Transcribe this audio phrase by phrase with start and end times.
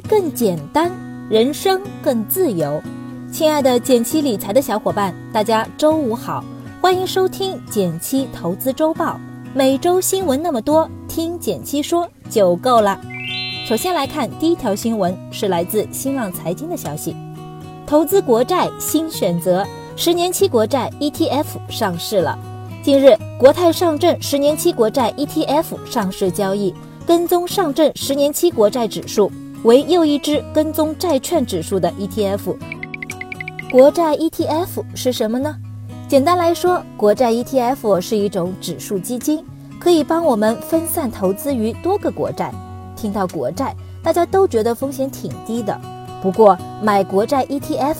[0.00, 0.90] 更简单，
[1.28, 2.82] 人生更自由。
[3.32, 6.44] 亲爱的减七理财的小伙伴，大家周五好，
[6.80, 9.20] 欢迎收听减七投资周报。
[9.54, 12.98] 每周新闻那么多，听减七说就够了。
[13.66, 17.16] 首先来看第一条新闻，是来自新浪财经的消息：
[17.86, 22.38] 投资国债新选择，十年期国债 ETF 上市了。
[22.82, 26.72] 近日，国泰上证十年期国债 ETF 上市交易，
[27.04, 29.32] 跟踪上证十年期国债指数。
[29.66, 32.56] 为又一支跟踪债券指数的 ETF。
[33.68, 35.56] 国债 ETF 是什么呢？
[36.06, 39.44] 简单来说，国债 ETF 是一种指数基金，
[39.80, 42.52] 可以帮我们分散投资于多个国债。
[42.94, 45.76] 听到国债，大家都觉得风险挺低的。
[46.22, 47.96] 不过，买国债 ETF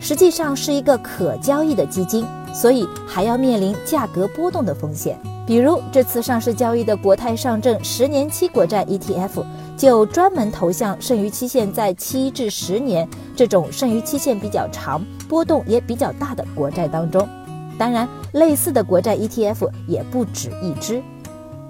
[0.00, 5.18] 实际上是一个可交易的基金，所以还要面临价格波动的风险。
[5.46, 9.44] 比如这次上市交易的国泰上证十年期国债 ETF。
[9.76, 17.26] 就专门投向剩余期限在七至十年这种剩余期限比较长、波动也比较大的国债当中。
[17.78, 21.02] 当然，类似的国债 ETF 也不止一支。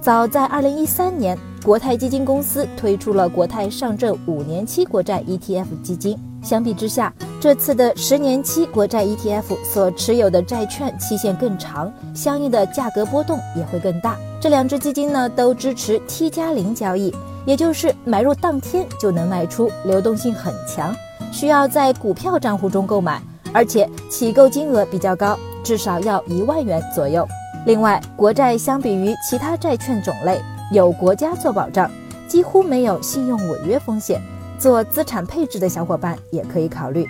[0.00, 6.18] 早在二零一三年，国泰基金公司推出了国泰上证五年期国债 ETF 基金。
[6.42, 14.18] 相比之下，这次的十年期国债 ETF 所持有的债券期限更长，相应的价格波动也会更大。
[14.38, 17.14] 这两只基金呢，都支持 T 加零交易。
[17.46, 20.94] 也就是买入当天就能卖出，流动性很强，
[21.32, 23.22] 需要在股票账户中购买，
[23.54, 27.26] 而且起购金额比较高，至少要一万元左右。
[27.64, 30.38] 另外，国债相比于其他债券种类，
[30.70, 31.90] 有国家做保障，
[32.28, 34.20] 几乎没有信用违约风险。
[34.60, 37.06] 做资产配置的小伙伴也可以考虑。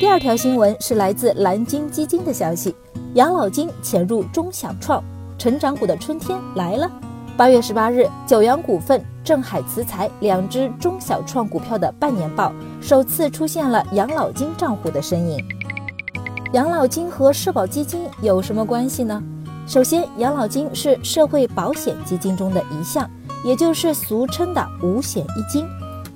[0.00, 2.74] 第二条新闻是来自蓝鲸基金的消息：
[3.12, 5.04] 养老金潜入中小创，
[5.36, 6.90] 成长股的春天来了。
[7.36, 9.04] 八月十八日，九阳股份。
[9.24, 15.42] 正海磁材两只中小创股票的半年报首次出现了养老金账户的身影。
[16.52, 19.22] 养老金和社保基金有什么关系呢？
[19.66, 23.10] 首先，养老金是社会保险基金中的一项，
[23.46, 25.66] 也就是俗称的五险一金，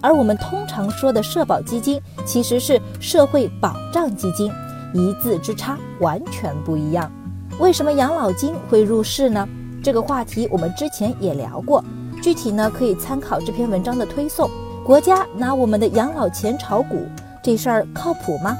[0.00, 4.52] 而我们通常说的社保基金其实是社会保障基金，
[4.94, 7.10] 一字之差，完全不一样。
[7.58, 9.48] 为什么养老金会入市呢？
[9.82, 11.84] 这个话题我们之前也聊过。
[12.22, 14.50] 具体呢，可以参考这篇文章的推送。
[14.84, 17.06] 国家拿我们的养老钱炒股，
[17.42, 18.56] 这事儿靠谱吗？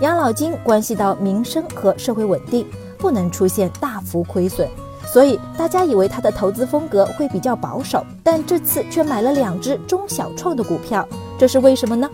[0.00, 2.66] 养老金关系到民生和社会稳定，
[2.98, 4.68] 不能出现大幅亏损，
[5.06, 11.06] 所以大家以为他的投资风格会比较保守，但这次却买了两只中小创的股票，
[11.38, 12.08] 这是为什么呢？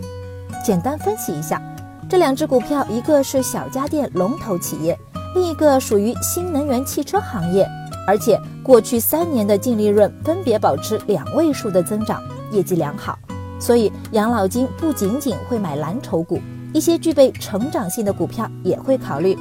[0.65, 1.63] 简单分析一下，
[2.09, 4.99] 这两只股票，一个是小家电龙头企业，
[5.35, 7.69] 另一个属于新能源汽车行业。
[8.07, 13.19] 而且过去三年的净利润分别保持两位数的增长，业绩良好。
[13.61, 16.41] 所以养老金不仅仅会买蓝筹股，
[16.73, 19.37] 一些具备成长性的股票也会考虑。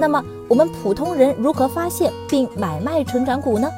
[0.00, 3.70] 那么我们普通人如何发现并买卖成长股呢？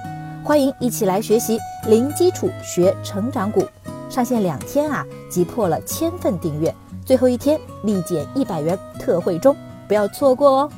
[0.44, 1.58] 欢迎一起来学习
[1.88, 3.66] 零基础学成长股，
[4.08, 6.72] 上线两天啊，即破了千份订阅，
[7.04, 9.56] 最后一天立减一百元特惠中，
[9.88, 10.70] 不要错过哦。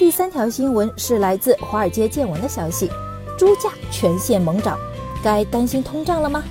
[0.00, 2.90] 第三条新闻是来自华尔街见闻的消息，
[3.38, 4.76] 猪价全线猛涨，
[5.22, 6.42] 该担心通胀了吗？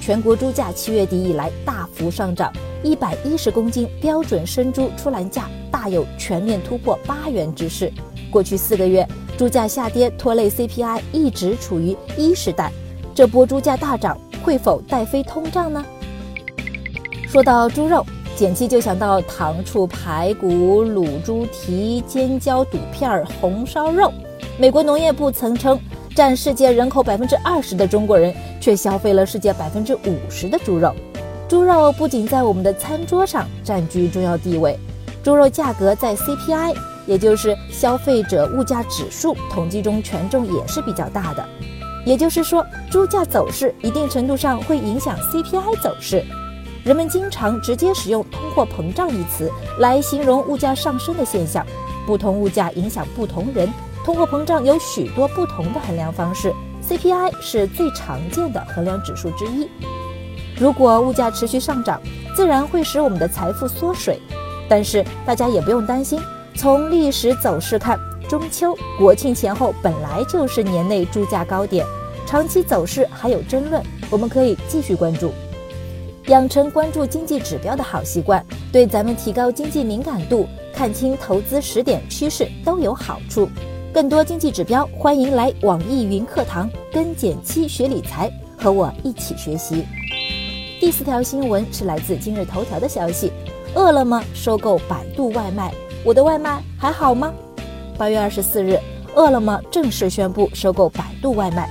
[0.00, 2.52] 全国猪价七月底以来大幅上涨，
[2.84, 5.48] 一百一十公斤标准生猪出栏价
[5.84, 7.92] 大有全面突破八元之势。
[8.30, 9.06] 过去四个月，
[9.36, 12.72] 猪价下跌拖累 CPI 一直处于一时代，
[13.14, 15.84] 这波猪价大涨会否带飞通胀呢？
[17.28, 18.02] 说到猪肉。
[18.34, 24.12] 简七就想到糖醋排骨、卤猪蹄、尖椒肚片、红烧肉。
[24.58, 25.78] 美国农业部曾称，
[26.16, 30.92] 占世界人口百分之二十的中国人却消费了世界百分之五十的猪肉。
[31.46, 34.76] 猪肉不仅在我们的餐桌上占据重要地位，
[35.24, 36.76] 猪肉价格在 CPI，
[37.06, 41.42] 也就是消费者物价指数统计中权重也是比较大的。
[42.04, 46.22] 也就是说，猪价走势一定程度上会影响 CPI 走势。
[46.84, 51.66] 人们经常直接使用“通货膨胀”一词来形容物价上升的现象。
[52.06, 53.66] 不同物价影响不同人，
[54.04, 56.52] 通货膨胀有许多不同的衡量方式
[56.86, 59.66] ，CPI 是最常见的衡量指数之一。
[60.60, 61.98] 如果物价持续上涨，
[62.36, 64.20] 自然会使我们的财富缩水。
[64.68, 66.20] 但是大家也不用担心，
[66.54, 71.84] 从历史走势看，中秋、国庆前后本来就是年内猪价高点，
[72.26, 75.32] 长期走势还有争论，我们可以继续关注。
[76.28, 83.48] 养成关注经济指标的好习惯，对咱们提高经济敏感度、看清投资时点趋势都有好处。
[83.92, 89.84] 更多经济指标，欢迎来网易云课堂跟简七学理财，和我一起学习。
[90.80, 93.30] 第四条新闻是来自今日头条的消息：
[93.74, 95.74] 饿了么收购百度外卖，
[96.04, 97.32] 我的外卖还好吗？
[97.98, 98.78] 八月二十四日，
[99.16, 101.68] 饿了么正式宣布收购百度外卖。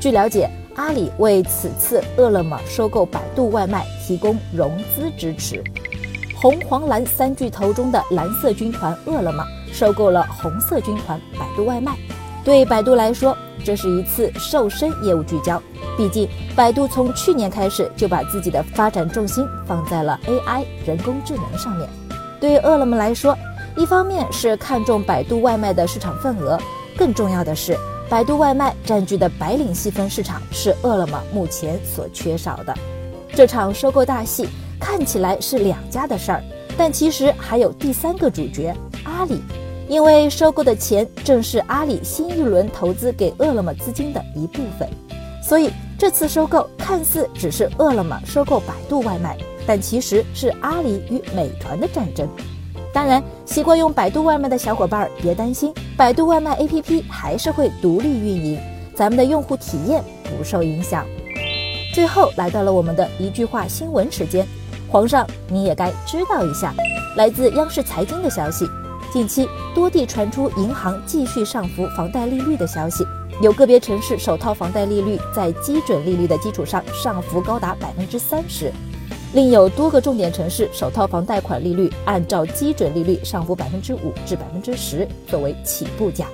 [0.00, 5.62] 据了解，阿里为此次饿了么收购百度外卖提供融资支持。
[6.34, 11.94] 红黄蓝三巨头中的蓝色军团饿了么收购了红色军团百度外卖。
[12.42, 15.60] 对百度来说，这是一次瘦身业务聚焦。
[15.96, 21.88] 毕竟，百度从去年开始就把自己的发展重心放在了 AI 人工智能上面。
[22.40, 23.36] 对饿了么来说，
[23.76, 26.60] 一方面是看中百度外卖的市场份额，
[26.96, 27.76] 更重要的是，
[28.08, 32.74] 百度外卖占据的白领细分市场是饿了么目前所缺少的。
[33.34, 34.46] 这场收购大戏。
[34.80, 36.44] 看起来是两家的事儿，
[36.76, 38.74] 但其实还有第三个主角
[39.04, 39.40] 阿里，
[39.94, 44.88] 因为收购的钱正是阿里新一轮投资给饿了么资金的一部分，
[45.40, 52.28] 所以这次收购看似只是饿了么收购百度外卖，但其实是阿里与美团的战争。
[52.92, 58.58] 当然，习惯用百度外卖的小伙伴别担心，百度外卖 APP 还是会独立运营，
[58.96, 61.06] 咱们的用户体验不受影响。
[61.94, 64.44] 最后来到了我们的一句话新闻时间。
[64.88, 66.74] 皇上，你也该知道一下，
[67.16, 68.68] 来自央视财经的消息，
[69.14, 73.06] 近期多地传出银行继续上浮房贷利率的消息，
[73.40, 78.72] 有个别城市首套房贷利率在基准利率的基础上上浮高达百分之三十，
[79.32, 86.26] 另有多个重点城市首套房贷款利率按照基准利率上浮百分之五至百分之十作为起步价。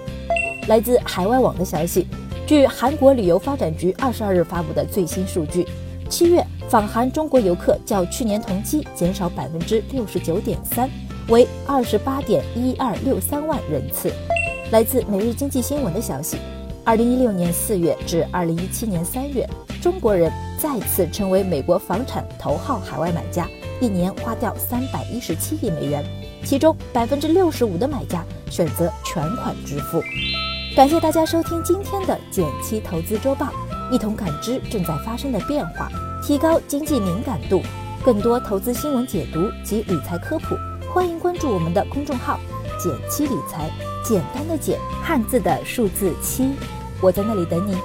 [0.66, 2.06] 来自海外网的消息，
[2.46, 5.68] 据韩国旅游发展局二十二日发布的最新数据，
[6.08, 6.42] 七月。
[6.70, 10.88] 访韩中国游客较去年同期减少百分之六十九点三，
[11.28, 14.12] 为二十八点一二六三万人次。
[14.70, 16.38] 来自每日经济新闻的消息，
[16.84, 19.48] 二零一六年四月至二零一七年三月，
[19.82, 23.48] 中国人再次成为美国房产头号海外买家，
[23.80, 26.04] 一年花掉三百一十七亿美元，
[26.44, 30.00] 其中百分之六十五的买家选择全款支付。
[30.76, 33.48] 感谢大家收听今天的减七投资周报，
[33.90, 35.88] 一同感知正在发生的变化。
[36.22, 37.60] 提高经济敏感度，
[38.04, 40.54] 更多投资新闻解读及理财科普，
[40.92, 42.40] 欢迎关注我们的公众号
[42.76, 43.70] “减七理财”，
[44.04, 46.50] 简单的减，汉字的数字七，
[47.00, 47.76] 我在那里等你。